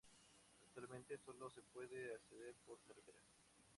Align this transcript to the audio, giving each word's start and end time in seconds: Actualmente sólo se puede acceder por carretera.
Actualmente 0.63 1.15
sólo 1.19 1.47
se 1.51 1.61
puede 1.61 2.15
acceder 2.15 2.55
por 2.65 2.79
carretera. 2.87 3.21